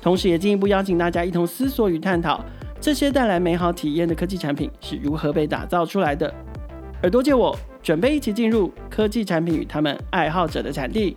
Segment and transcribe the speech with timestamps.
[0.00, 2.44] 同时，也进一步邀请大家一同思索与探讨，
[2.80, 6.32] 这些带来美好体验的科技产品是如何被打造出来的。
[7.02, 11.16] 耳朵借我，准备一起进入科技产品与他们爱好者的产地。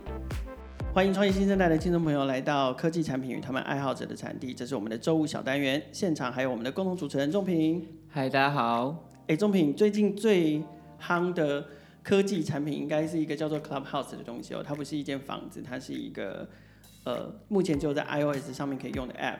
[0.92, 7.86] 欢迎创业新生代的听众朋友来到科技产品与他们爱好者的产地，这是我们的周五小单元，现场还有我们的共同主持人仲平。
[8.08, 8.96] 嗨，大家好。
[9.28, 10.60] 哎，仲平，最近最
[11.00, 11.64] 夯的
[12.02, 16.48] 科技产品应该是一个叫做 Clubhouse 的东西哦，它不是一间房子，它是一个。
[17.04, 19.38] 呃，目前就在 iOS 上面可以用的 App，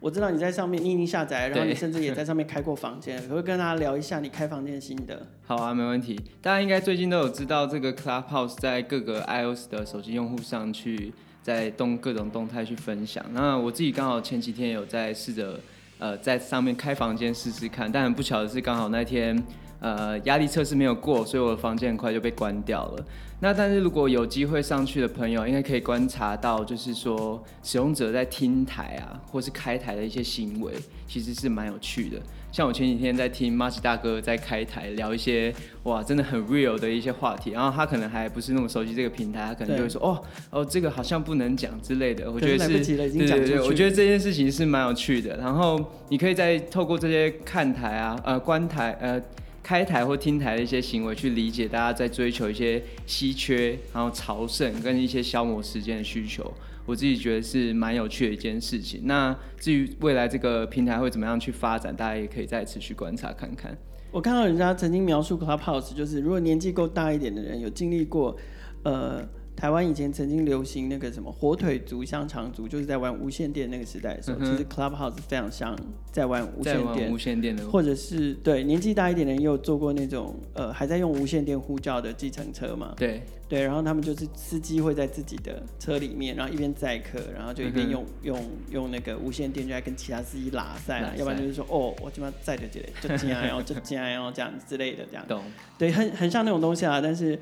[0.00, 5.26] 我知道你在上面你已经下载，然后你甚至也在上面开过房间， 可不可以跟大家聊一下你开房间的心得？
[5.46, 6.20] 好啊，没问题。
[6.42, 13.24] 大家应该最近都有知道这个 Clubhouse 在各个 iOS 的手机用户上去在动各种动态去分享。
[13.32, 15.60] 那我自己刚好前几天有在试着
[15.98, 19.40] 呃在上面开房间试试看，但很不巧的是刚好那天。
[19.86, 23.04] 呃，压力测试没有过，所以我的房间很快就被关掉了。
[23.38, 30.72] 那但是如果有机会上去的朋友，应该可以观察到，就是说使用者在听台啊，或是开台的一些行为，
[31.06, 32.18] 其实是蛮有趣的。
[32.50, 40.20] 像我前几天在听马吉大哥在开台聊一些哇，真的很 real 的一些话题，然后他可能还不是那么熟悉这个平台，他可能就会说哦
[40.50, 42.28] 哦，这个好像不能讲之类的。
[42.28, 45.36] 我觉得是，对对对，我觉得这件事情是蛮有趣的。
[45.36, 49.22] 然后你可以再透过这些看台啊，呃，观台，呃。
[49.66, 56.48] 开台或听台的一些行为，去理解大家在追求一些稀缺，然后朝圣跟一些消磨时间的需求，
[56.86, 59.00] 我自己觉得是蛮有趣的一件事情。
[59.06, 63.76] 那至于未来这个平台会怎么样去发展，大家也可以再持续观察看看。
[64.12, 68.36] 我看到人家曾经描述 Clubhouse，就是如果年纪够大一点的人，有经历过，
[68.84, 69.28] 呃。
[69.56, 75.74] 台湾以前曾经流行那个什么火腿族、香肠族，就是在玩无线电那个时代的时候，嗯、其实 Clubhouse 非常像
[76.12, 82.92] 在玩无线电，无线电的，或者是对年纪大一点的人也有做过那种呃还在用无线电呼叫的计程车嘛？
[82.98, 95.42] 对对，然后他们就是司机会在自己的车里面，然后一边载客，然后就一边用、嗯、用用那个无线电就在跟其他司机拉赛了，要不然就是说哦我这边载着这里就这样然后就这样然后这样之类的这样，懂？
[95.78, 97.38] 对，很很像那种东西啊，但是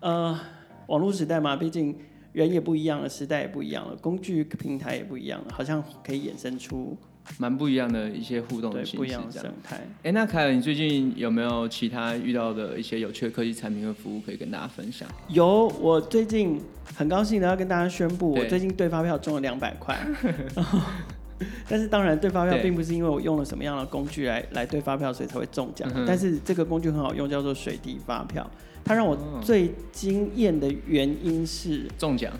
[0.00, 0.40] 呃。
[0.88, 1.96] 网络时代嘛，毕竟
[2.32, 6.96] 人也不一样了，时代也不一样了，工具平台也不一样了，好像可以衍生出
[7.36, 9.76] 蛮不一样的一些互动的形式，不一样的生态。
[9.76, 15.06] 哎、欸，那凯尔，你最近有没有其他遇到的一些有趣的科技产品和服务可以跟大家分享？
[15.28, 16.58] 有，我最近
[16.96, 19.98] 很高兴的要跟大家宣布，我最近对发票中了两百块。
[21.68, 25.90] 但是当然，对发票并不是因为我用了什么样的工具来来对发票，所以才会中奖。
[25.94, 28.48] 嗯、但是这个工具很好用，叫做水滴发票。
[28.84, 32.32] 它让我最惊艳的原因是中奖，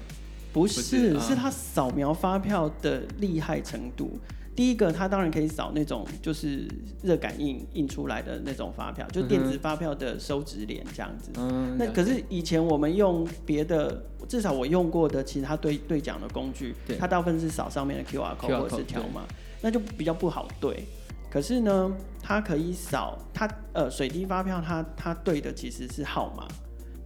[0.53, 4.19] 不是，是，是它扫描发票的厉害程度。
[4.59, 6.67] 第一个，它当然可以扫那种就是
[7.01, 11.31] 热感应印出来的那种发票，就电子发票的收值联这样子。
[11.37, 11.77] 嗯。
[11.79, 19.23] 那可是以前我们用别的，至少我用过的其他对对讲的工具，它大部分是扫上面的 QR code 或者是条码，
[19.63, 20.85] 那就比较不好对。
[21.31, 26.49] 可是呢，它可以扫它呃水滴发票它，它它对的其实是号码，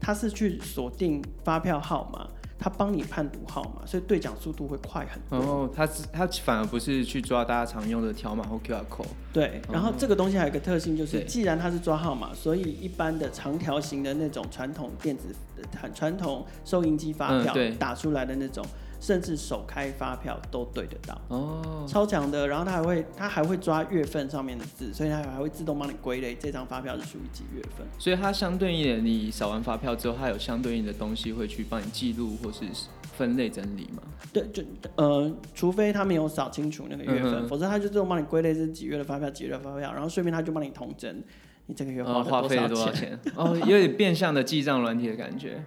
[0.00, 2.26] 它是去锁定发票号码。
[2.62, 5.44] 他帮你判读号码，所以对讲速度会快很多。
[5.44, 9.04] 哦，他是他反而不是去抓大家常用的条码或 QR code。
[9.32, 15.34] 对，然后这个东西还有一个特性，就是既然它是抓号码，所以一般的长条形的那种传统电子
[15.72, 18.64] 传传统收银机发票打出来的那种。
[19.02, 22.46] 甚至手开发票都对得到哦，超强的。
[22.46, 27.84] 然后它还会，它还会抓月份上面的字，所以它还会自动帮你归类这张发票是属于几月份。
[27.98, 32.60] 所以它相对应的，你扫完发票之后，它有相对应的东西会去帮你记录或是
[33.16, 34.02] 分类整理吗？
[34.32, 34.62] 对，就
[34.94, 41.22] 呃，除非他没有扫清楚那个月份，嗯、否则他就自动帮你归类是几月的发票，几月的发票，然后顺便他就帮你统整
[41.66, 43.18] 你这个月花费了多少钱。
[43.34, 45.62] 哦，有点变相的记账软体的感觉。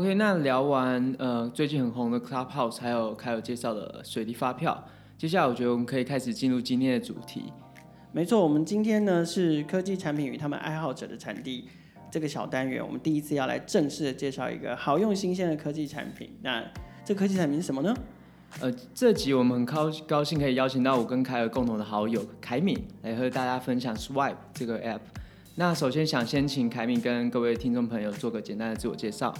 [0.00, 4.82] OK，那聊完呃最近很红的 Clubhouse，还有凯有介绍的水滴发票，
[5.18, 7.52] 接下来我觉得我们可以开始进入今天的主题。
[8.10, 11.68] 没错，我们今天呢是科技产品与他们爱好者的产地
[12.10, 16.30] 这个小单元，我们第一次要来正式的介绍一个好用新鲜的科技产品。
[16.40, 16.64] 那
[17.04, 17.94] 这科技产品是什么呢？
[18.62, 25.00] 呃，这集我们很高高兴可以邀请到我跟凯尔共同的好友凯敏来和大家分享 Swipe 这个 App。
[25.56, 29.34] 那首先想先请凯敏跟各位听众朋友做个简单的自我介绍。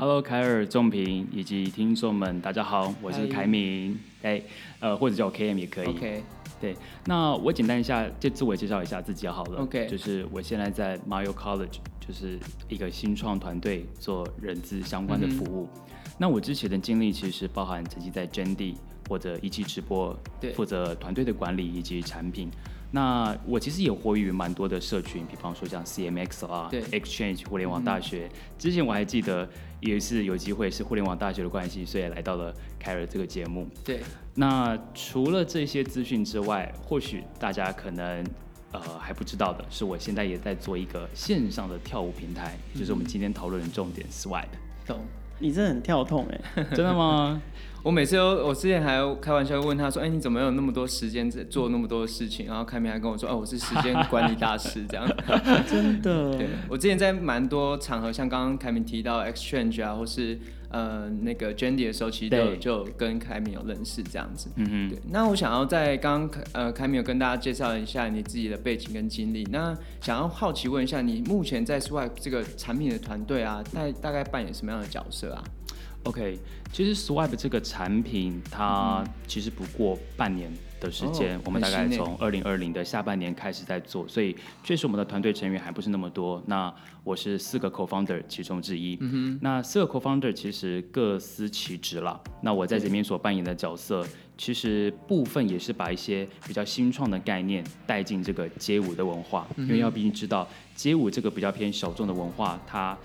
[0.00, 4.40] Hello，凯尔、仲平以及听众们，大家好，我是凯明，哎
[4.80, 5.88] 呃，或者叫我 KM 也可以。
[5.88, 6.24] OK，
[6.58, 6.74] 对，
[7.04, 9.60] 那我简单一下就自我介绍一下自己好了。
[9.60, 12.38] OK，就是我现在在 Mayo College，就是
[12.70, 15.68] 一个新创团队做人资相关的服务。
[15.74, 15.82] 嗯、
[16.16, 18.76] 那我之前的经历其实包含曾经在 Jendy
[19.06, 22.50] 或者一期直播，对，负责团队的管理以及产品。
[22.92, 28.28] 那我其实也活跃于蛮多的社群，比方说像 CMX 啊，对，Exchange 互联网大学。
[28.32, 29.48] 嗯、之前我还记得
[29.80, 33.68] 也是有机会是互联网大学的关系，所以来到了凯尔这个节目。
[33.84, 34.00] 对。
[34.34, 38.24] 那除了这些资讯之外，或许大家可能
[38.72, 44.46] 呃还不知道的是，我现在也在做一个线上的跳舞平台，嗯、就是我们今天讨论的重点 Swipe。
[44.86, 44.98] 懂。
[45.40, 47.40] 你真的很跳痛哎， 真的吗？
[47.82, 55.08] 我每次都，我之前还开玩笑问他说：“哎、欸，你怎么有那么多时间做那么多的事情？”然后凯明还跟我说：“哦，我是时间管理大师。”这样，
[55.66, 56.36] 真的。
[56.36, 60.38] 对，我之前在蛮多场合，像刚刚凯明提到 Exchange 啊，或是
[60.70, 64.48] 呃那个 Jandy 的时候，其实都有就跟凯米有认识这样子。
[64.56, 64.88] 嗯嗯。
[64.88, 69.44] 对，那我想要在刚刚呃凯米有跟大家介绍一下你自己的背景跟经历。
[69.50, 75.44] 那想要好奇问一下，你目前在 Swipe 这个产品的团队啊，大大概扮演什么样的角色啊
[76.04, 76.38] ？OK，
[76.72, 80.50] 其实 Swipe 这个产品，它其实不过半年
[80.80, 84.34] 的时间，哦、我们大概从二零二零的下半年开始在做，所以
[84.64, 86.42] 确实我们的团队成员还不是那么多。
[86.46, 86.72] 那
[87.04, 88.96] 我是四个 co-founder 其中之一。
[89.00, 92.20] 嗯哼，那四个 co-founder 其实各司其职了。
[92.42, 94.06] 那我在这边所扮演的角色，
[94.36, 102.96] 其实部分也是把一些比较新创的概念带进这个街舞的文化，嗯、因为要毕竟知道街舞这个比较偏小众的文化，它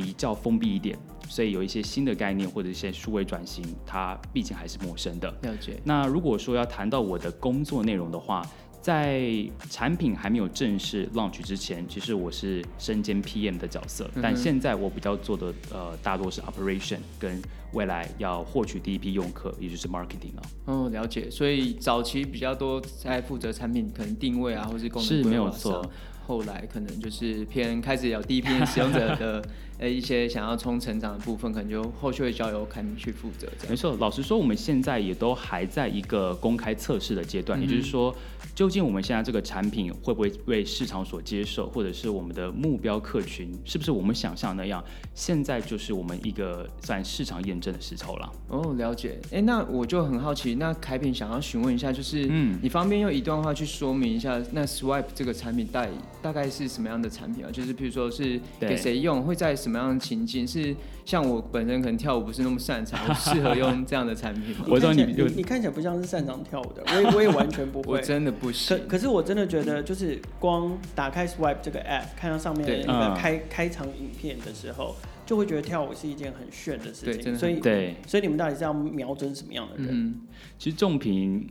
[0.00, 0.98] 比较封闭一点。
[1.28, 5.28] 所以有一些新的概念或者一些数位转型，它毕竟还是陌生的。
[5.42, 5.78] 了解。
[5.84, 8.42] 那如果说要谈到我的工作内容的话，
[8.80, 9.30] 在
[9.68, 14.10] 产品还没有正式 launch 之前，其实我是身兼 PM 的角色。
[14.14, 17.42] 嗯、但现在我比较做的呃，大多是 operation 跟
[17.74, 20.42] 未来要获取第一批用客，也就是 marketing 啊。
[20.64, 21.30] 哦，了解。
[21.30, 25.06] 所以早期比较多在负责产品可能定位啊，或是功能。
[25.06, 25.84] 是没有错。
[26.26, 29.44] 后来可能就是偏开始有第一批使用者的。
[29.78, 33.48] 呃，一些想要冲成长的部分，可能就后续会交由凯敏去负责。
[33.68, 38.14] 没错，老实说，我们现在也都还在一个公开测试的阶段，嗯、也就是说，
[38.54, 44.82] 究竟我们现在这个产品会不会为市场所接受，或者是我们的目标客群是不是我们想象那样？
[45.14, 48.32] 现在就是我们一个算市场验证的时候了。
[48.48, 49.18] 哦，了解。
[49.30, 55.86] 哎，那我就很好奇，那凯品想要询问一下，就是，嗯，你方便用一段话去说明一下，那 Swipe 这个产品大
[56.20, 57.50] 大概是什么样的产品啊？
[57.52, 60.46] 就是譬如说是给谁用，会在什么样的情境？
[60.46, 60.74] 是
[61.04, 64.64] 像我本身可能跳舞不是那么擅长，适合用这样的产品吗？
[64.68, 68.76] 我知道你你，你看起来不像是擅长跳舞的，我也我也完全不会，我真的不是。
[68.76, 77.36] 可可是我真的觉得，就是光打开 Swipe 这个 App，看到上面的那个开、嗯、开场影片的时候，就会觉得跳舞是一件很炫的事情。
[77.36, 79.88] 所以对，所以你们到底是要瞄准什么样的人？
[79.90, 80.20] 嗯、
[80.58, 81.48] 其实仲平。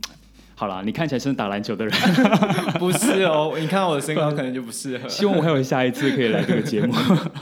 [0.58, 1.94] 好了，你看起来是打篮球的人，
[2.80, 3.54] 不是哦。
[3.60, 5.08] 你看到我的身高，可能就不适合。
[5.08, 6.92] 希望我还有下一次可以来这个节目。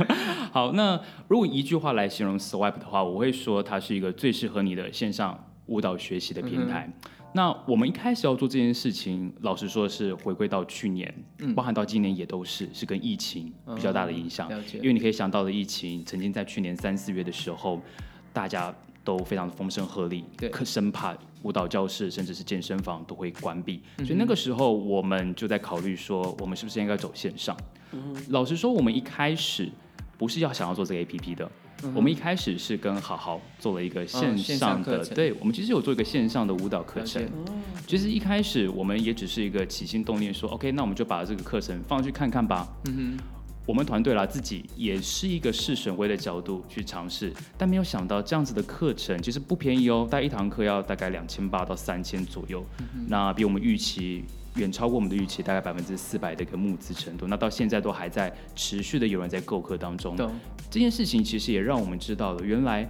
[0.52, 6.92] 好，那如果一句话来形容 Swipe 的话，我会说它是一个最适合你的线上舞蹈学习的平台。
[7.06, 14.46] 嗯、那我们一开始要做这件事情，老实说是回归到去年，嗯、包含到今年也都是，是跟疫情比较大的影响。
[14.74, 17.80] 因为你可以想到的疫情，曾经在去年三四月的时候，
[18.34, 18.74] 大家。
[19.06, 27.56] 都非常的风声鹤唳，对，可生怕舞蹈教室甚至是健身房都会关闭，嗯、所以那个时候我们就在考虑说，我们是不是应该走线上？
[27.92, 29.70] 嗯、老实说，我们一开始
[30.18, 31.48] 不是要想要做这个 APP 的，
[31.84, 37.24] 嗯、我们一开始是跟好好做了一个线上的，哦、对，我们其实有做一个线上的舞蹈课程。
[37.86, 42.66] 其实一开始我们也只是一个起心动念说，说 OK，那我们就把这个课程放去看看吧。
[42.86, 43.35] 嗯哼
[43.66, 60.16] 我们团队啦，自己也是一个试选位的角度去尝试，但没有想到这样子的课程其实不便宜哦，大概一堂课要大概两千八到三千左右，嗯、那比我们预期远超过我们的预期，大概百分之四百的一个募资程度，那到现在都还在持续的有人在购课当中。
[60.70, 62.88] 这件事情其实也让我们知道了，原来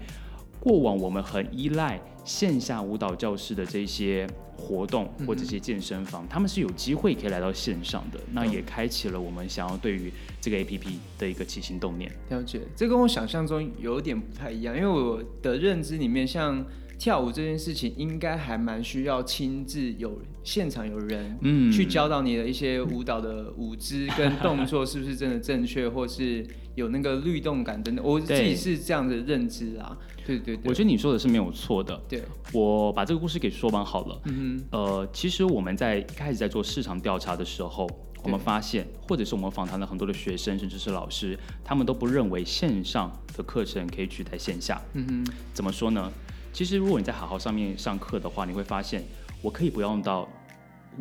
[0.67, 4.27] 过往我们很依赖线下舞蹈教室的这些。
[4.59, 12.11] 活动或这些健身房，嗯、他们是有机会可以来到线上的，嗯、那也开启了我们想要对于这个 APP 的一个起心动念。
[12.31, 16.65] 了解，这跟我想象中有点不太一样，因为我的认知里面，像
[16.99, 28.05] 跳舞这件事情，应该还蛮需要亲自有现场有人，嗯，去教导你的一些舞蹈的舞姿跟动作是不是真的正确，或是有那个律动感等等。
[28.05, 29.97] 我自己是这样的认知啊。
[30.27, 31.97] 对对对，我觉得你说的是没有错的。
[32.09, 32.23] 对，
[32.53, 34.21] 我把这个故事给说完好了。
[34.25, 37.89] 嗯哼，呃，其实我们在一开始在做市场调查的时候，
[38.25, 44.83] 我们发现，或者是我们访谈了很多的学生，甚至是老师，他们都不认为线上的课程可以取代线下。
[44.95, 46.11] 嗯哼，怎么说呢？
[46.57, 49.05] 其实如果你在好好上面上课的话，你会发现，
[49.43, 50.27] 我可以不用到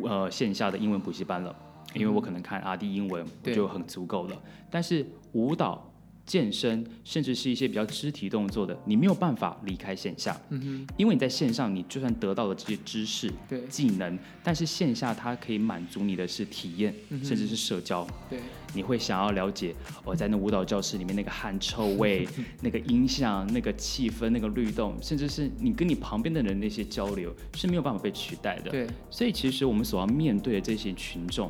[0.02, 1.56] 呃线下的英文补习班了，
[1.94, 4.36] 因为我可能看阿弟英文我就很足够了。
[4.70, 5.90] 但是舞蹈。
[6.26, 18.40] 健身，甚至是一些比较肢体动作的，你没有办法离开线下，嗯哼，因为你在线上，你就算得到了这些知识、对技能，但是线下它可以满足你的是体验，嗯、甚至是社交，对，
[18.74, 19.72] 你会想要了解
[20.04, 22.26] 我、哦、在那舞蹈教室里面那个汗臭味、
[22.60, 31.48] 那个音响、那个气氛、那个律动，甚至是你跟你旁边的人那些交流是没有办法被取代的，对，所以其实我们所要面对的这些群众。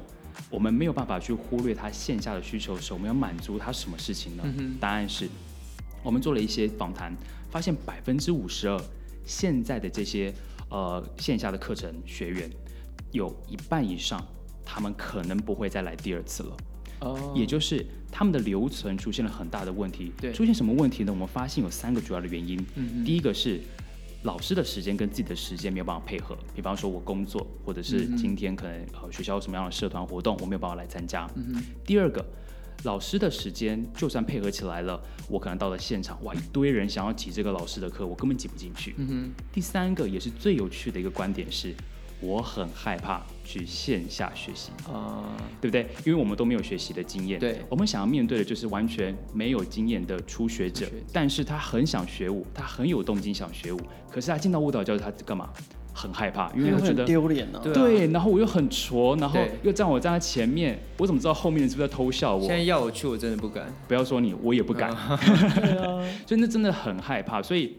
[0.51, 4.43] 我们没有办法去忽略他线下的需求的时候，我们要满足他什么事情呢？
[4.45, 5.29] 嗯、答案是，
[6.03, 7.15] 我们做了一些访谈，
[7.51, 8.81] 发现百分之五十二
[9.25, 10.33] 现在的这些
[10.71, 12.51] 呃线下的课程学员，
[13.13, 14.25] 有一半以上
[14.65, 16.57] 他们可能不会再来第二次了。
[17.01, 20.13] 哦，也就是他们的留存出现了很大的问题。
[20.21, 21.13] 对，出现什么问题呢？
[21.13, 22.65] 我们发现有三个主要的原因。
[22.75, 23.61] 嗯，第一个是。
[24.27, 31.31] 老师的时间跟自己的时间没有办法配合，比方说我工作，或者是今天可能呃学校有什么样的社团活动，我没有办法来参加。
[31.37, 31.63] 嗯。
[31.85, 32.27] 第二个，
[32.83, 38.95] 老师的时间就算配合起来了，我可能到了现场，哇，一堆人想要挤这个老师的课，我根本挤不进去。
[38.99, 39.31] 嗯。
[39.53, 41.73] 第三个也是最有趣的一个观点是。
[42.19, 45.87] 我很害怕去线下学习啊，uh, 对不对？
[46.05, 47.39] 因为我们都没有学习的经验。
[47.39, 55.49] 对，我们想要面对的就是完全没有经验的初学者，但是他很想学舞，他很有动机想学舞，可是他进到舞蹈教室，他干嘛？
[55.95, 57.61] 很害怕，因为他觉得丢脸呢。
[57.73, 62.41] 对，然后我又很挫，然后又站我站在前面，我怎么知道后面的人是不是在偷笑我？
[62.41, 63.73] 现在要我去，我真的不敢。
[63.89, 64.91] 不要说你，我也不敢。
[65.57, 67.77] 对啊，所以那真的很害怕，所以。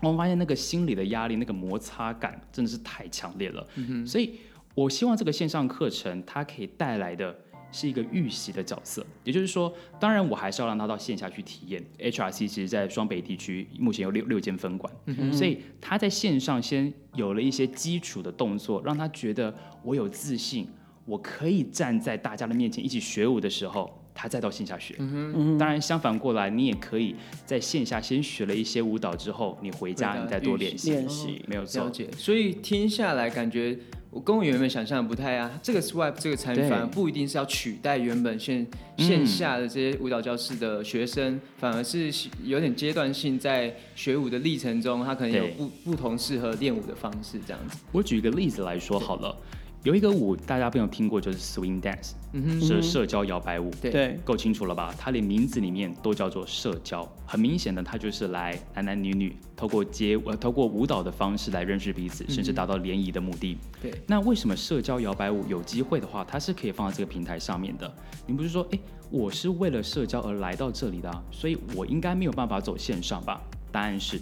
[0.00, 3.66] 我们发现那个心理的压力，那个摩擦感真的是太强烈了。
[3.74, 4.38] 嗯、所以，
[4.78, 7.36] 我希望这个线上课程它可以带来的
[7.72, 11.84] 是一个预习的角色，也就是说，当然我还是要让他到线下去体验。
[11.98, 20.68] HRC 其实在双北地区目前有六六间分馆，嗯，所以他在线上先有了一些基础的动作，让他觉得我有自信，
[21.04, 23.92] 我可以站在大家的面前一起学舞的时候。
[24.20, 27.14] 他再到线下学，嗯，当然相反过来，你也可以
[27.46, 31.88] 在线下先学了一些舞蹈之后，你回家你再多练习练习，没有错。
[32.16, 33.78] 所以听下来感觉
[34.10, 35.50] 我跟我原本想象的不太一样。
[35.62, 42.10] 这个 Swipe 这个产品反而不一定是要取代原本线线下的这些舞蹈教室的学生，嗯，反而是
[42.42, 47.78] 有点阶段性，在学舞的历程中，他可能有不不同适合练舞的方式这样子。
[47.92, 49.36] 我举一个例子来说好了。
[49.84, 53.70] 有一个舞，大家没有听过，就是 swing dance，嗯，是社交摇摆舞。
[53.80, 54.92] 对，够清楚了吧？
[54.98, 63.56] 它连名字里面都叫做社交，很明显的，它就是来男男女女透过街呃透过舞蹈的方式来认识彼此，嗯，甚至达到联谊的目的。
[63.80, 67.90] 对，那为什么社交摇摆舞有机会的话，它是可以放在这个平台上面的？
[68.26, 68.78] 你不是说，哎，
[69.10, 73.40] 我是为了社交而来到这里的啊，所以我应该没有办法走线上吧？
[73.70, 74.20] 答案是。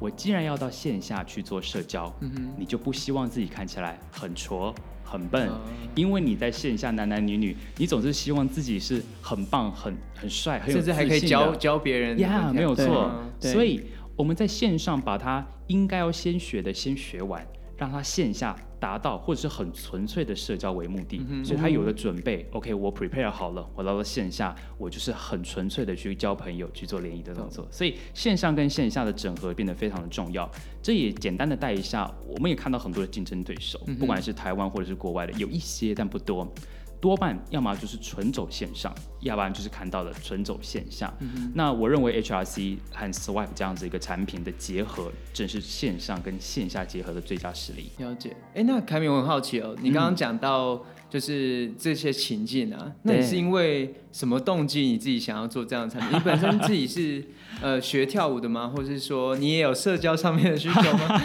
[0.00, 4.74] 我既然要到线下去做社交，嗯，你就不希望自己看起来很挫、
[5.12, 5.60] 很笨，嗯，
[5.94, 12.18] 因为你在线下男男女女，你总是希望自己是很棒、很很帅、很有甚至还可以教教别人。
[12.18, 13.12] 呀，yeah，没有错。
[13.38, 13.82] 所以
[14.16, 17.46] 我们在线上把他应该要先学的先学完。
[17.78, 22.44] 让他线下达到或者是很纯粹的社交为目的，嗯、所以他有了准备。
[22.50, 27.64] OK，我 prepare 好了，我到了线下，我就是很纯粹的去交朋友，去做联谊的动作。
[27.70, 30.50] 所以线上跟线下的整合变得非常的重要。
[30.82, 36.52] 这也简单的带一下，我们也看到很多的竞争对手，不管是台湾或者是国外的，有一些但不多。
[37.02, 41.12] 多半要么就是纯走线上，要不然就是看到了纯走线下。
[41.18, 41.50] 嗯。
[41.52, 47.90] 那我认为 HRC 和 Swipe 这样子一个产品的结合，正是线上跟线下结合的最佳实例。
[47.98, 48.36] 了解。
[48.54, 50.80] 哎，那凯米，我很好奇哦，你刚刚讲到
[51.10, 56.16] 就是这些情境啊，嗯，那你是因为什么动机你自己想要做这样的产品？
[56.16, 57.24] 你本身自己是
[57.60, 58.68] 呃学跳舞的吗？
[58.72, 61.20] 或者是说你也有社交上面的需求吗？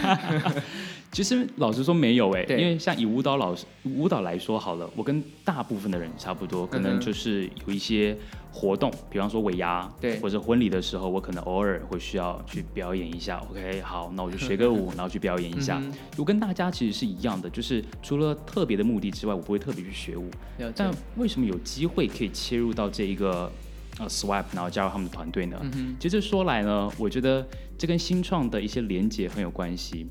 [1.10, 8.16] 其实老实说没有哎，因为像以舞蹈老师舞蹈来说好了，我跟大部分的人差不多，可能就是有一些
[8.52, 13.42] 活动，比方说尾牙，对，或者婚礼的时候，我可能偶尔会需要去表演一下。
[13.50, 15.82] OK，好，那我就学个舞， 然后去表演一下。
[16.16, 20.30] 我跟大家其实是一样的，就是除了特别的目的之外，我不会特别去学舞。
[20.76, 23.50] 但为什么有机会可以切入到这一个
[23.98, 25.58] 呃 Swipe，然后加入他们的团队呢？
[25.98, 27.46] 其实说来呢，我觉得
[27.78, 30.06] 这跟新创的一些连接很有关系。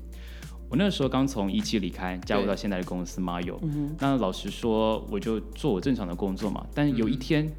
[0.68, 3.58] 我那个时候刚从一期离开，加入到现在的公司 Mayo。
[3.98, 6.66] 那老实说，我就做我正常的工作嘛。
[6.74, 7.52] 但有一天，嗯、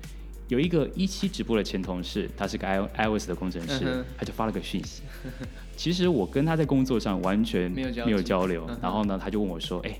[0.49, 5.01] 有一个一期直播的前同事，他是个 iOS 的工程师，嗯，他就发了个讯息。
[5.75, 8.21] 其实我跟他在工作上完全没有交流。
[8.21, 9.99] 交流嗯、然后呢，他就问我说：“哎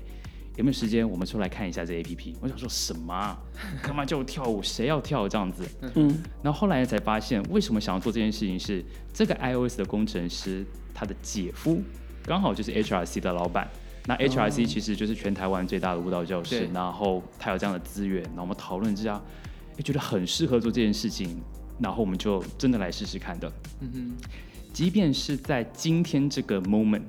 [0.56, 2.36] 有没有时间我们出来看一下这 A P P？
[2.40, 3.40] 我想说什么啊？
[3.82, 4.62] 干嘛叫我跳舞？
[4.62, 5.64] 谁要跳这样子？
[5.94, 11.80] 嗯，然后后来才发现，为什么想要做这件事情是这个 iOS 的工程师他的姐夫
[12.24, 13.68] 刚好就是 H R C 的老板。
[14.06, 19.20] 那 H R C 其实就是全台湾最大的舞蹈教室，然后他有这样的资源，然后我们讨论之下，
[19.76, 21.38] 也觉得很适合做这件事情，
[21.78, 23.52] 然后我们就真的来试试看的。
[23.80, 24.30] 嗯哼，
[24.72, 27.02] 即便是在今天这个 moment，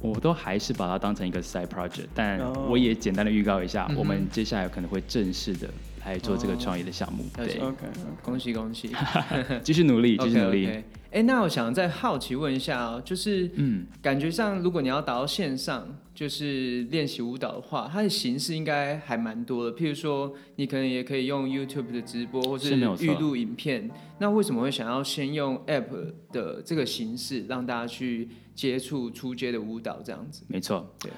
[0.00, 5.68] 我都还是把它当成一个 side project，但我也简单的预告一下，我们接下来可能会正式的。
[6.04, 7.76] 来做这个创业的项目，对，OK，
[8.22, 8.90] 恭喜恭喜，
[9.62, 10.66] 继续努力， 继续努力。
[10.66, 19.76] 哎、okay, okay.，那我想再好奇问一下哦，就是，嗯，感觉上如果你要达到线上，就是练习舞蹈的话，它的形式应该还蛮多的。
[19.76, 23.90] 譬如说，你可能也可以用 YouTube 的直播，或是预录影片。
[24.18, 30.42] 那为什么会想要先用 App 的这个形式，让大家去接触初阶的舞蹈这样子？
[30.48, 31.12] 没错，对。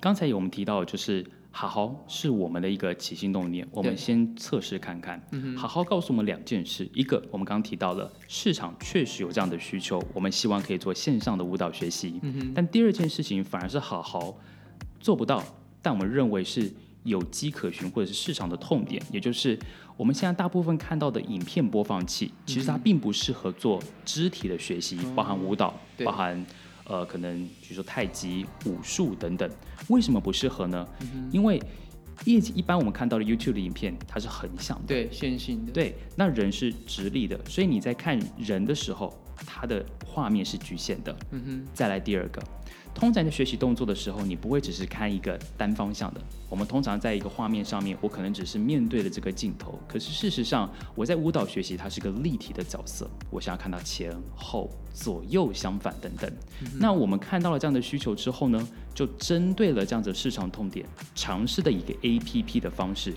[0.00, 1.24] 刚才有我们提到，就是。
[1.54, 5.22] 好好是我们的一个起心动念，我们先测试看看。
[5.54, 12.18] 好好告诉我们两件事：一个，我们刚刚提到了市场确实有这样的需求，我们希望可以做线上的舞蹈学习。
[12.54, 14.34] 但第二件事情反而是好好
[14.98, 15.44] 做不到，
[15.82, 16.72] 但我们认为是
[17.04, 19.58] 有机可循或者是市场的痛点，也就是
[19.98, 26.44] 我们现在大部分看到的影片播放器，其实它并不适合做肢体的学习，包含舞蹈，包含。
[26.84, 29.50] 呃，可能比如说太极、武术等等，
[29.88, 30.86] 为什么不适合呢？
[31.00, 31.60] 嗯、因为
[32.24, 39.12] 一一般我们看到的 YouTube 的影片，它是横向的，对，线性的，对，那人是直立的，所以你在看人的时候，
[39.46, 41.16] 它的画面是局限的。
[41.30, 42.42] 嗯哼，再来第二个。
[42.94, 46.20] 通常在学习动作的时候，你不会只是看一个单方向的。
[46.48, 49.78] 我们通常在一个画面上面，我可能只是面对了这个镜头。
[49.88, 53.10] 可是事实上，我在舞蹈学习，它是个立体的角色。
[53.30, 56.30] 我想要看到前后、左右相反等等。
[56.60, 63.12] 嗯、那我们看到了这样的需求之后呢，就针对了这样子的市场痛点，尝试的一个 APP 的方式。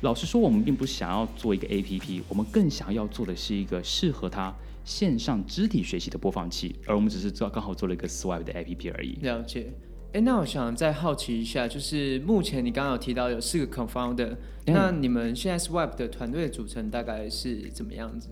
[0.00, 4.54] 老实说，我们并不想要做一个 APP，我们更想要做的是一个适合它。
[4.84, 9.18] 线上肢体学习的播放器，而我们只是做刚好做了一个 Swipe 的 APP 而已。
[9.22, 9.72] 了解。
[10.12, 14.36] 哎，那我想再好奇一下，就是目前你刚刚有提到有四个 Co-founder，
[14.66, 18.28] 那你们现在 Swipe 的团队组成大概是怎么样子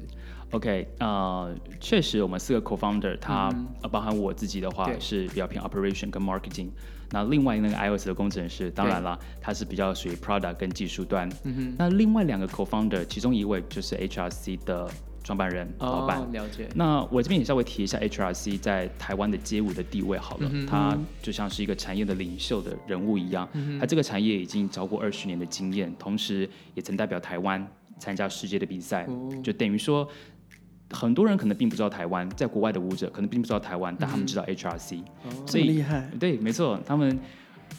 [0.52, 6.68] ？OK，啊、呃，确实我们四个 Co-founder，他、嗯、包含我自己的话是比较偏 Operation 跟 Marketing，
[7.10, 11.28] 那另外那个 iOS 的工程师，当然了，他是比较属于 Product 跟技术端。
[11.42, 11.74] 嗯哼。
[11.76, 14.88] 那另外两个 Co-founder，其中一位就是 HRC 的。
[15.24, 16.68] 创办人、老板、哦，了解。
[16.74, 23.48] 那我这边也稍微提一下 HRC 在台湾的街舞的地位好了，嗯，他就像是一个产业的领袖的人物一样。
[23.52, 27.66] 嗯、他这个产业已经超过二十年的经验，同时也曾代表台湾
[27.98, 30.08] 参加世界的比赛，哦，就等于说
[30.90, 36.10] 很多人可能并不知道台湾，在国外的舞者可能并不知道台湾，但他们知道 HRC，嗯、所以厉害。
[36.18, 37.18] 对，没错，他们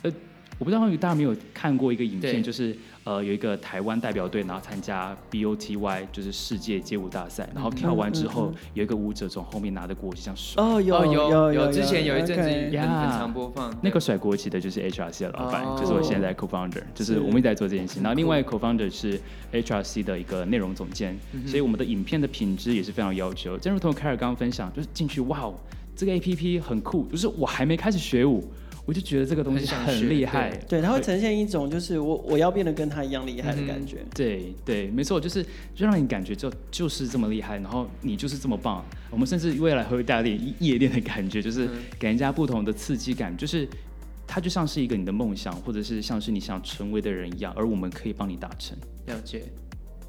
[0.04, 0.12] 呃。
[0.60, 10.64] 我不知道大家没有看过一个影片，就是呃有一个台湾代表队，然后参加 BOTY 就是世界街舞大赛，然后跳完之后，嗯嗯嗯、有一个舞者从后面拿着国旗这样甩。
[10.64, 12.44] 哦，有有有有，之前有一阵子
[12.78, 13.76] 很很常播放。
[13.82, 18.00] 那个甩国旗的就是 HRC 的老板，就是我现在 co-founder，就是我们一直在做这件事。
[18.02, 19.20] 然后另外 co-founder 是
[19.52, 23.58] HRC 的一个内容总监，所以我们的影片的品质也是非常要求。
[23.58, 25.56] 正如同凯尔刚刚分享，就是进去哇哦，
[25.96, 28.48] 这个 APP 很酷，就是我还没开始学舞。
[28.86, 35.42] 我就觉得这个东西很厉害，对，对，它会呈现一种就是我我要变得跟他一样厉害的感觉，嗯、对对，没错，就是
[35.74, 38.84] 就让你感觉就就是这么厉害，然后你就是这么棒。
[39.10, 43.66] 我们甚至未来会带点夜店的感觉，就是给人家不同的刺激感，就是
[44.28, 48.78] 它就像是一个你的梦想，或者是像是你想成为的人一样，而我们可以帮你达成。
[49.06, 49.44] 了解。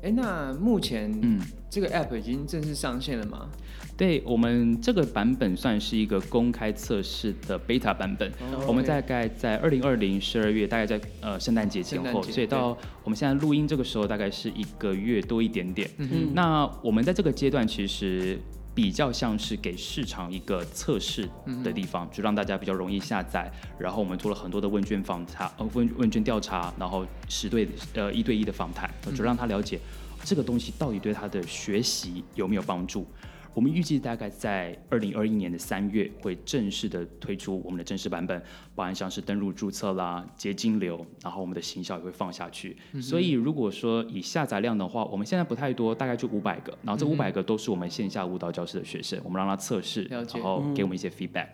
[0.04, 1.40] 哎，那目前嗯，
[1.70, 3.48] 这个 app 已经正式上线了吗？
[3.96, 8.30] 对，我们这个版本算是一个公开测试的 beta 版本。
[8.54, 8.68] Oh.
[8.68, 15.88] 我们大概在二零二零十二月，大概在呃圣诞节前后，所以到我们现在录音这个时候，大概是一个月多一点点。
[15.96, 18.38] 嗯哼，那我们在这个阶段其实。
[18.74, 21.28] 比较像是给市场一个测试
[21.62, 23.50] 的地方，就让大家比较容易下载。
[23.78, 29.78] 然后我们做了很多的问卷访查，呃问问卷调查，然后十对呃一对一的访谈，就让他了解
[30.24, 33.06] 这个东西到底对他的学习有没有帮助。
[33.54, 38.36] 我们预计大概在二零二一年的三月会正式的推出我们的正式版本，
[38.74, 42.76] 包含像是登录注册啦、结金流，然后我们的行销也会放下去。
[42.92, 51.50] 嗯、所以如果说以下载量的话，我们现在不太多，大概就五百个，然后这五百个都是我们线下舞蹈教室的学生，我们让他测试，然后给我们一些 feedback。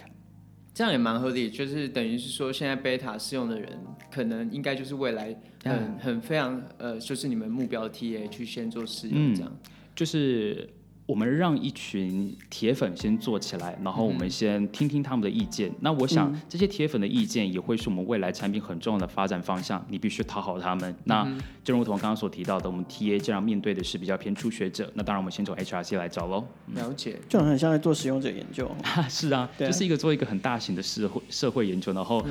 [0.72, 3.78] 这样也蛮合理，就是等于是说现在 beta 试用的人，
[4.10, 10.66] 可能应该就是未来很、嗯、很非常呃，就是你们目标 TA 去先做试用这样，嗯、就是。
[11.11, 15.68] 我们让一群铁粉先做起来，然后我们先听听他们的意见。
[15.68, 19.85] 嗯、那我想这些铁粉的意见也会是我们未来产品很重要的发展方向。
[19.88, 20.94] 你必须讨好他们。
[21.03, 21.27] 那
[21.64, 24.88] 正如同刚刚所提到的，我们 TA 这样面对的是比较偏初学者。
[24.94, 26.46] 那当然，我们先从 HRC 来找喽。
[26.75, 28.70] 了解，就很像在做使用者研究。
[29.11, 32.25] 是啊，就、啊、是一个做一个很大型的社会社会研究，然后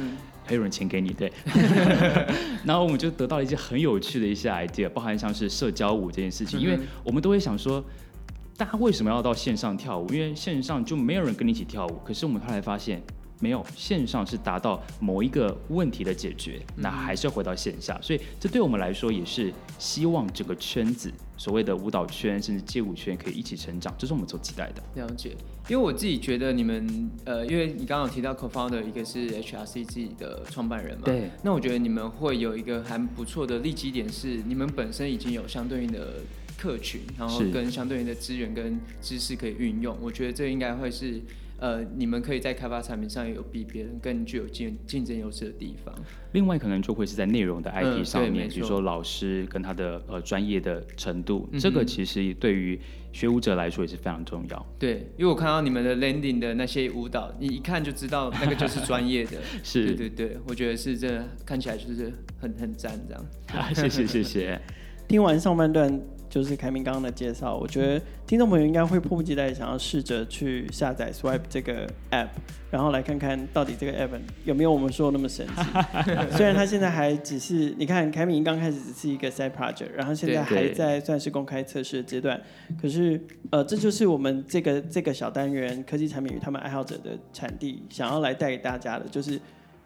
[0.45, 1.29] 还有人钱给你，对。
[2.63, 7.83] 然后我们就得到了一些很有趣的一些 idea，包含像是社交舞这件事情，因为我们都会想说。
[8.59, 10.13] 大家为什么要到线上跳舞？
[10.13, 11.97] 因为线上就没有人跟你一起跳舞。
[12.03, 13.01] 可是我们后来发现，
[13.39, 17.97] 没有线上是达到某一个问题的解决，那还是要回到线下。
[18.01, 24.83] 所以这对我们来说也是希望整个圈子，所谓的舞蹈圈甚至街舞圈可以一起成长，这是我们所期待的。
[25.01, 25.37] 了解，
[25.69, 31.29] 因为我自己觉得你们呃，因为你刚刚提到 co-founder 一个是 HRC 自己的创办人嘛，对。
[31.41, 36.15] 那我觉得你们会有一个还不错的利基点是，你们本身已经有相对应的。
[36.59, 41.21] 客群，然后跟相对应的资源跟知识可以运用，我觉得这应该会是
[41.57, 45.93] 呃，你们可以在开发产品上有比别人更具有竞竞争优势的地方。
[46.33, 52.79] 另外，可能就会是在内容的 IP 上面，比如说老师跟他的呃专业的程度，嗯，这个其实对于
[53.11, 54.65] 学舞者来说也是非常重要。
[54.77, 59.37] 对，因为我看到你们的 landing 的那些舞蹈，你一看就知道那个就是专业的。
[59.63, 63.25] 是，对对对，我觉得是这看起来就是很很赞这样。
[63.61, 64.61] 啊，谢谢谢谢。
[65.09, 66.18] 听完上半段。
[66.29, 72.27] 就是凯明刚刚的介绍，我觉得听众朋友应该会迫不及待想要试着去下载 Swipe 这个 App，
[72.69, 74.11] 然后来看看到底这个 App
[74.45, 75.63] 有没有我们说的那么神奇。
[76.37, 82.39] 虽然它现在还只是，你看凯明刚开始只是一个 Side Project，然后现在还在算是公开测试的阶段。
[82.79, 89.41] 可是，呃，这就是我们这个这个小单元科技产品与他们爱好者的产地，想要来带给大家的，就是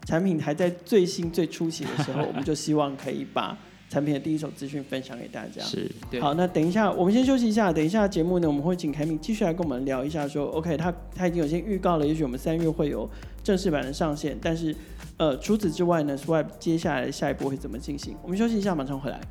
[0.06, 3.58] 产品还在最新最初期的时候， 我们就希望可以把。
[3.94, 5.62] 产品的第一手资讯分享给大家。
[5.62, 5.88] 是，
[6.20, 7.72] 好，那等一下，我们先休息一下。
[7.72, 10.28] 等一下节目呢，我们会请凯米继续来跟我们聊一下。
[10.28, 13.08] 说，OK，他他已经有些预告了，也许我们三月会有
[13.44, 14.36] 正式版的上线。
[14.42, 14.76] 但是，
[15.18, 18.16] 呃，除此之外呢，Swipe 接下来的下一步会怎么进行？
[18.24, 19.22] 我们休息一下，马上回来。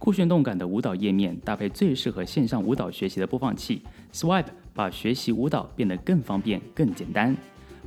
[0.00, 3.82] 酷炫动感的舞蹈页面，搭配最适合线上舞蹈学习的播放器
[4.12, 7.36] ，Swipe 把学习舞蹈变得更方便、更简单。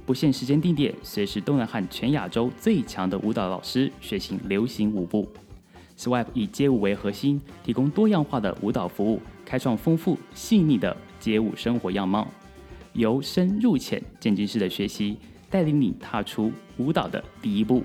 [0.06, 5.28] 不限时间地点，随时都能和全亚洲最强的舞蹈老师学习流行舞步。
[5.98, 12.28] Swipe 以街舞为核心，提供多样化的舞蹈服务，开创丰富细腻的街舞生活样貌。
[12.94, 15.18] 由深入浅渐进式的学习，
[15.50, 17.84] 带领你踏出舞蹈的第一步。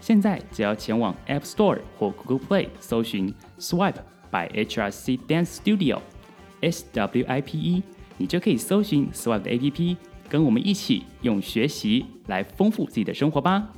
[0.00, 3.96] 现在只要前往 App Store 或 Google Play 搜寻 Swipe
[4.30, 7.82] by HRC Dance Studio，S W I P E，
[8.16, 9.96] 你就可以搜寻 Swipe 的 APP。
[10.34, 13.68] 跟我们一起用学习来丰富自己的生活吧！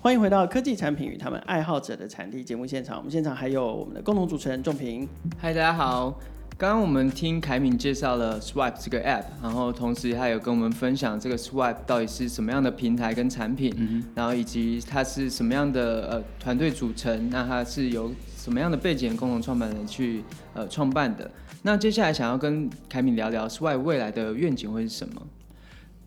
[0.00, 2.96] 欢迎回到科技产品与他们爱好者的产地节目现场。
[2.96, 5.06] 我们现场还有我们的共同主持人仲平。
[5.38, 6.18] 嗨，大家好！
[6.56, 18.10] 刚刚我们听凯敏介绍了 Swipe 这个 App，然后同时还有跟我们分享这个 Swipe 到底是什么样的平台跟产品，嗯、然后以及它是什么样的呃团队组成，那它是由
[18.42, 21.30] 什么样的背景共同创办人去呃创办的。
[21.62, 25.22] 那接下来想要跟凯敏聊聊 Swipe 未来的愿景会是什么？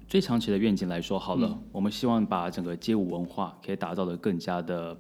[0.06, 4.98] 最长期的愿景来说，好了，嗯，我们希望把整个街舞文化可以打造的更加的，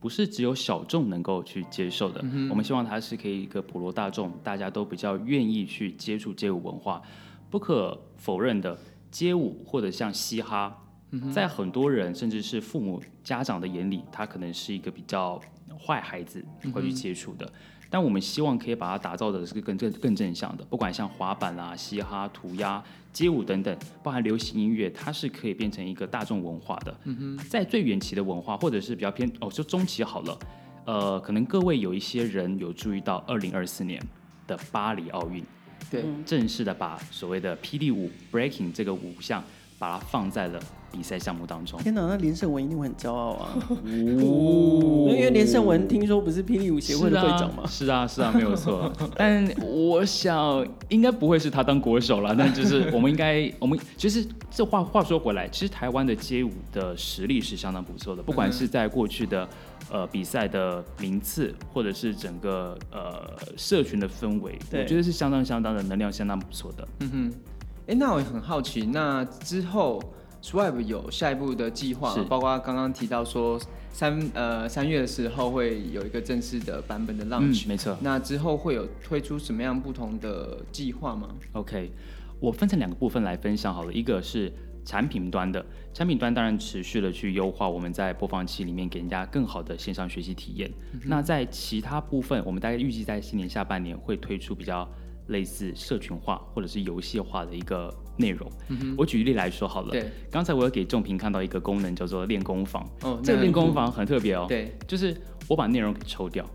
[0.00, 2.48] 不是只有小众能够去接受的，嗯。
[2.48, 7.02] 我们希望它是可以一个普罗大众，大家都比较愿意去接触街舞文化。
[7.50, 8.78] 不可否认的，
[9.10, 15.38] 街舞或者像嘻哈，嗯，在很多人甚至是父母家长的眼里，它可能是一个比较
[15.78, 17.46] 坏孩子会去接触的。
[17.46, 17.52] 嗯
[17.90, 22.82] 但我们希望可以把它打造的是更更更正向的，不管像滑板啊、嘻哈、涂鸦、
[23.12, 26.98] 街舞等等，包含流行音乐，它是可以变成一个大众文化的。
[27.04, 30.38] 嗯哼，在最远期的文化，或者是比较偏哦，就中期好了。
[30.86, 34.02] 呃，可能各位有一些人有注意到，二零二四年
[34.48, 35.44] 的巴黎奥运，
[35.88, 39.44] 对，正式的把所谓的霹雳舞 （breaking） 这个舞项，
[39.78, 40.60] 把它放在了。
[40.96, 43.50] 比赛项目当中，天哪，那连胜文一定会很骄傲啊！
[43.68, 47.64] 哦，因为连胜文听说不是霹雳舞协会的会长吗？
[47.66, 48.92] 是啊，是啊，是啊，没有错。
[49.18, 59.48] 但我想应该不会是他当国手了，但就是我们应该，我们其实这话话说回来，其实台湾的街舞的实力是相当不错的，不管是在过去的
[59.90, 66.86] 呃比赛的名次，或者是整个呃社群的氛围，我觉得是相当相当的能量相当不错的。
[67.00, 67.32] 嗯哼，
[67.86, 70.02] 哎、欸，那我也很好奇，那之后。
[70.44, 73.58] Swipe 有下一步的计划，包括刚刚提到说
[73.90, 77.96] 三呃三月的时候会有一个正式的版本的 launch，嗯，没错。
[78.02, 81.90] 那之后会有推出什么样不同的计划吗？OK，
[82.40, 84.52] 我分成两个部分来分享好了，一个是
[84.84, 90.70] 产品端的，产品端当然持续的去优化我们在播放器里面给人家更好的线上学习体验。
[90.92, 94.86] 嗯、那在其他部分，我们大概预计在今年下半年会推出比较
[95.28, 98.50] 类似社群化或者是游戏化的一个内容。
[98.68, 102.88] 嗯、我举例来说好了，对，刚才我有给仲平看到一个功能叫做练功房。
[103.02, 104.46] 哦，这个练功房很特别哦。
[104.48, 105.16] 对，就是
[105.48, 106.48] 我把内容给抽掉，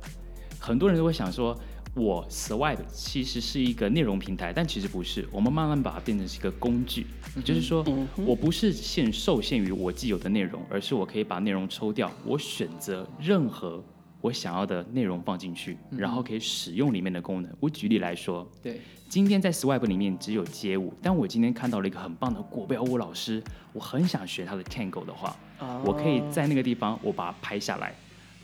[0.59, 1.57] 很多人都会想说。
[1.95, 5.27] 我 Swipe 其实是一个内容平台，但其实不是。
[5.31, 13.83] 我们慢慢把它变成是一个工具，嗯、就是说、嗯、我不是限受限于我既有的内容，而是我可以把内容抽掉，我选择任何
[14.21, 17.51] 我想要的内容放进去，嗯、然后可以使用里面的功能。
[17.59, 27.93] 我举例来说，对，今天在 Swipe 里面只有街舞，但我今天看到了一个很棒的国标舞老师，我很想学他的 Tango 的话，哦、我可以在那个地方我把它拍下来。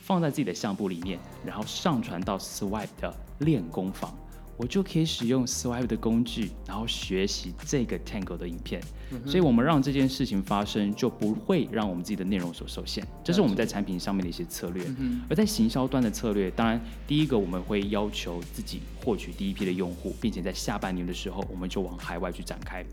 [0.02, 4.16] 放在自己的相簿里面，然后上传到 Swipe 的练功房，
[4.58, 8.82] 我就可以使用 Swipe 的工具，然后学习这个 Tango 的影片。
[9.12, 13.06] 嗯、所以，我们让这件事情发生，就不会让我们自己的内容所受限。
[13.24, 14.84] 这是我们在产品上面的一些策略。
[15.00, 22.86] 嗯、而在行销端的策略，当然，第一个我们会要求自己获取第一批的用户，并且在下半年的时候，我们就往海外去展开。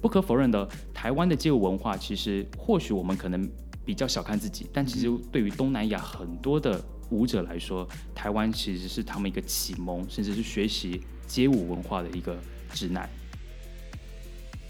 [0.00, 3.48] 不可否认的，台湾的街舞文化，其实或许我们可能。
[3.86, 12.36] 比较小看自己，但其实对于东南亚很多的舞者来说，台湾其实是他们一个启蒙，甚至是学习街舞文化的一个
[12.72, 13.08] 指南。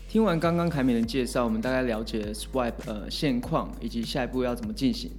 [0.08, 5.10] 听完刚刚凯敏的介绍，我们大概了解 Swipe 呃现况以及下一步要怎么进行。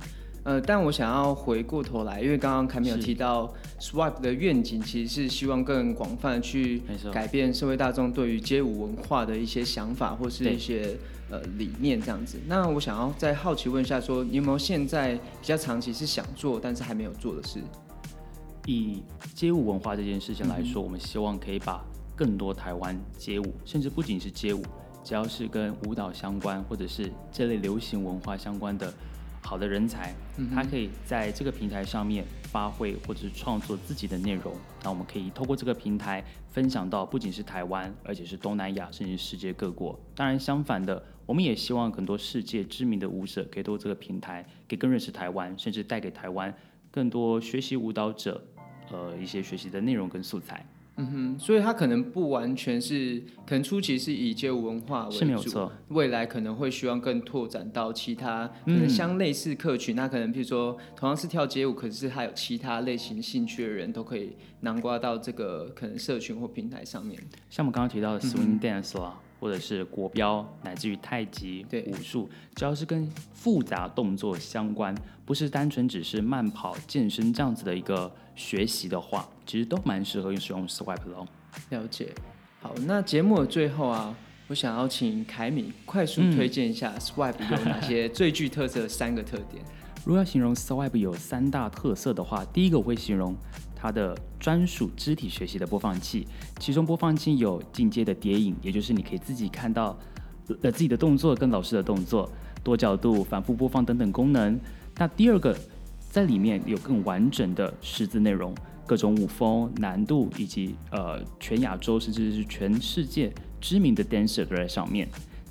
[0.43, 10.95] 呃，但我想要回过头来，因为刚刚凯美有提到 Swipe 的愿景，其实是希望更广泛的去改变社会大众对于街舞文化的一些想法或是一些
[11.30, 12.40] 呃理念这样子。
[12.48, 17.62] 那我想要再好奇问一下说，说你有没有现在比较长期是想做但是还没有做的事？
[18.66, 19.02] 以
[19.34, 21.84] 街舞文化这件事情来说，嗯、我们希望可以把
[22.16, 24.62] 更多台湾街舞，甚至不仅是街舞，
[25.04, 28.94] 只要是跟舞蹈相关或者是这类流行文化相关的。
[29.44, 30.13] 好的人才，
[30.54, 34.54] 他可以在这个平台上面发挥或者是创作自己的内容。
[34.84, 39.98] 那我们可以透过这个平台分享到不仅是台湾，而且是东南亚，甚至世界各国。
[40.13, 46.52] 当然，相反的，我们也希望很多世界知名的舞者可以透过这个平台，可以更认识台湾，甚至带给台湾
[46.90, 48.42] 更多学习舞蹈者，
[48.92, 50.66] 呃，一些学习的内容跟素材。
[51.00, 55.72] 嗯哼，所以它可能不完全是，可能初期是以街舞文化为主，是没有错。
[55.90, 59.96] 未来可能会希望更拓展到其他，可能相类似客群。
[59.96, 67.22] 那、嗯、可能比如说同样是跳街舞，可是还有其他类型兴趣的人都可以囊括到这个可能社群或平台上面。
[67.48, 69.27] 像我们刚刚提到的 Swing Dance 啦、嗯。
[69.39, 74.95] 或者是国标，乃至于太极、武术，只要是跟复杂动作相关，
[75.26, 81.28] 不是单纯只是慢跑、健身这样子的一个学习的话，其实都蛮适合用使用 Swipe 的哦。
[81.69, 82.13] 了解。
[82.62, 84.15] 好，那节目的最后啊，
[84.47, 89.63] 我想要请凯米快速推荐一下 Swipe 有哪些 最具特色的三个特点。
[90.06, 93.36] 如果要形容 Swipe 有三大特色的话，第一个我会形容。
[93.80, 96.28] 它的专属肢体学习的播放器，
[96.60, 99.96] 其中播放器有进阶的叠影，也就是你可以自己看到
[100.63, 102.28] 呃自己的动作跟老师的动作，
[102.63, 104.60] 多角度反复播放等等功能。
[104.98, 105.56] 那第二个，
[106.10, 108.56] 在里面有更完整的识字内容，
[108.88, 115.08] 各种舞风、难度以及呃全亚洲甚至是全世界知名的 dancer 都在上面。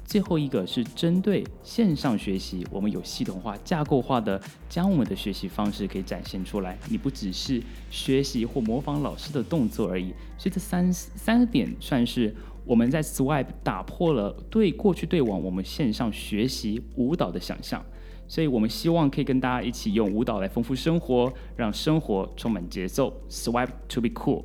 [0.06, 6.78] 最后一个是针对线上学习，我们有系统化、架构化的将我们的学习方式可以展现出来。
[6.88, 17.84] 你不只是学习或模仿老师的动作而已，所以这三三点算是我们在 Swipe 打破了对过去对往我们线上学习舞蹈的想象。
[18.28, 23.12] 所以我们希望可以跟大家一起用舞蹈来丰富生活，让生活充满节奏。
[23.28, 24.44] Swipe to be cool。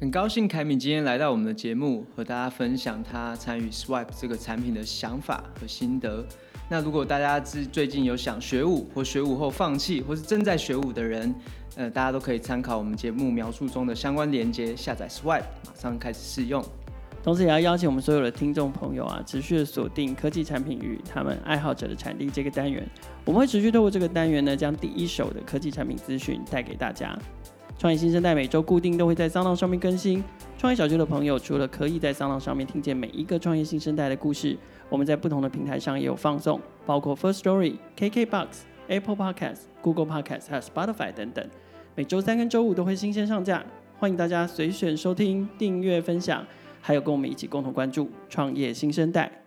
[0.00, 6.26] 很高兴凯米今天来到我们的节目，和大家分享他参与 Swipe 这个产品的想法和心得。
[6.68, 11.32] 那如果大家是最近有想学舞，或学舞后放弃，或是正在学舞的人，
[11.76, 16.62] 呃，大家都可以参考我们节目描述中的相关链接，下载 Swipe，马上开始试用。
[17.22, 22.86] 同时也要邀请我们所有的听众朋友啊，持续锁定科技产品与他们爱好者的产地这个单元。
[23.24, 27.16] 我们会持续透过这个单元呢，将第一手的科技产品资讯带给大家。
[27.76, 30.22] 创业新生代每周固定都会在桑浪上面更新。
[30.56, 34.56] 创业小聚的朋友，除了可以在桑浪上面听见每一个创业新生代的故事，
[34.88, 38.46] 我们在不同的平台上也有放送，包括 First Story、KKBox、
[38.88, 41.46] Apple Podcast、Google Podcast 还有 Spotify 等等。
[41.94, 43.62] 每周三跟周五都会新鲜上架，
[43.98, 46.46] 欢迎大家随选收听、订阅、分享，
[46.80, 49.43] 还有跟我们一起共同关注创业新生代。